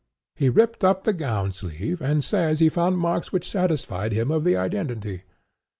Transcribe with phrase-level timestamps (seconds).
[0.35, 4.43] He ripped up the gown sleeve, and says he found marks which satisfied him of
[4.43, 5.21] the identity.